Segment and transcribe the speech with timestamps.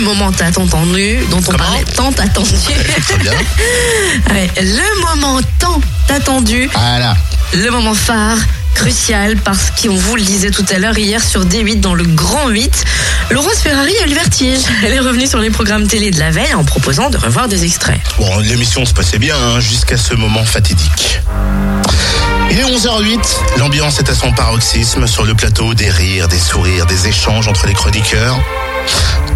[0.00, 2.50] moment tant attendu, dont on parlait tant attendu.
[3.06, 3.32] Très bien.
[4.30, 7.16] Ouais, le moment tant attendu, Voilà.
[7.54, 8.36] le moment phare,
[8.74, 12.48] crucial, parce qu'on vous le disait tout à l'heure hier sur D8 dans le Grand
[12.48, 12.84] 8,
[13.30, 14.60] Laurence Ferrari a eu le vertige.
[14.84, 17.64] Elle est revenue sur les programmes télé de la veille en proposant de revoir des
[17.64, 18.00] extraits.
[18.18, 21.20] Bon, l'émission se passait bien hein, jusqu'à ce moment fatidique.
[22.50, 26.86] Il est 11h08, l'ambiance est à son paroxysme sur le plateau, des rires, des sourires,
[26.86, 28.38] des échanges entre les chroniqueurs.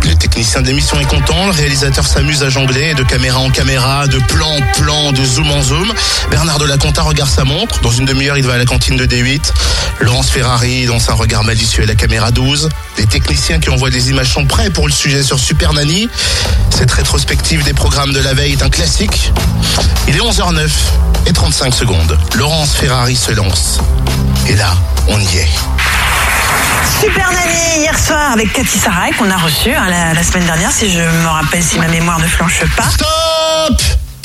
[0.04, 4.06] Le technicien de l'émission est content, le réalisateur s'amuse à jongler de caméra en caméra,
[4.06, 5.92] de plan en plan, de zoom en zoom.
[6.30, 9.06] Bernard de la regarde sa montre, dans une demi-heure il va à la cantine de
[9.06, 9.52] D8.
[10.00, 12.68] Laurence Ferrari dans un regard malicieux à la caméra 12.
[12.98, 16.08] Les techniciens qui envoient des images sont prêts pour le sujet sur Super Nanny.
[16.70, 19.32] Cette rétrospective des programmes de la veille est un classique.
[20.08, 20.68] Il est 11h09
[21.26, 22.18] et 35 secondes.
[22.36, 23.78] Laurence Ferrari se lance.
[24.48, 24.76] Et là,
[25.08, 25.87] on y est.
[27.00, 30.72] Super Nanny hier soir avec Cathy Sarai qu'on a reçu hein, la, la semaine dernière
[30.72, 32.88] si je me rappelle si ma mémoire ne flanche pas.
[32.90, 33.80] Stop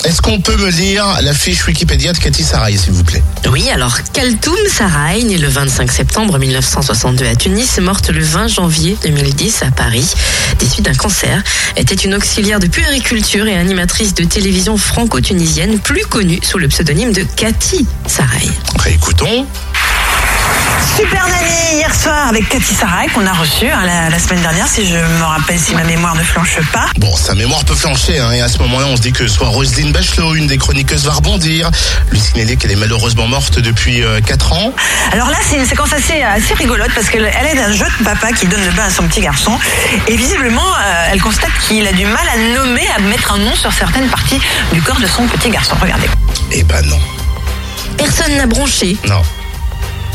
[0.05, 3.21] Est-ce qu'on peut me lire la fiche Wikipédia de Cathy Sarai, s'il vous plaît?
[3.51, 8.97] Oui, alors Kaltoum Saraï, née le 25 septembre 1962 à Tunis, morte le 20 janvier
[9.03, 10.11] 2010 à Paris,
[10.57, 11.43] des suites d'un cancer,
[11.77, 17.13] était une auxiliaire de puériculture et animatrice de télévision franco-tunisienne, plus connue sous le pseudonyme
[17.13, 18.49] de Cathy Saraï.
[18.79, 19.45] Réécoutons.
[20.97, 21.82] Super Nanny hier soir
[22.33, 25.59] avec Cathy Sarai qu'on a reçu hein, la, la semaine dernière si je me rappelle
[25.59, 26.87] si ma mémoire ne flanche pas.
[26.97, 29.49] Bon, sa mémoire peut flancher, hein, et à ce moment-là, on se dit que soit
[29.49, 31.69] Roselyne Bachelot, une des chroniqueuses, va rebondir.
[32.09, 34.73] Lui signaler qu'elle est malheureusement morte depuis 4 ans.
[35.11, 38.31] Alors là c'est une séquence assez, assez rigolote parce qu'elle elle est d'un jeune papa
[38.31, 39.51] qui donne le bain à son petit garçon
[40.07, 43.53] et visiblement euh, elle constate qu'il a du mal à nommer, à mettre un nom
[43.55, 44.39] sur certaines parties
[44.71, 45.75] du corps de son petit garçon.
[45.79, 46.07] Regardez.
[46.51, 46.99] Eh ben non.
[47.97, 49.21] Personne n'a bronché, Non.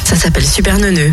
[0.05, 1.13] ça s'appelle super neuneux.